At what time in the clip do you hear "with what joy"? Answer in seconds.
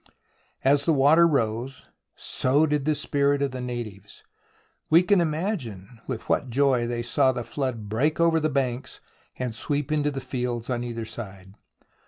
6.07-6.87